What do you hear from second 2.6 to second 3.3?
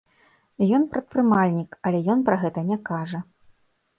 не кажа.